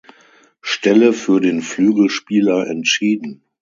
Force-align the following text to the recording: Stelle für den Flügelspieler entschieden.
Stelle 0.63 1.13
für 1.13 1.39
den 1.41 1.61
Flügelspieler 1.61 2.65
entschieden. 2.65 3.43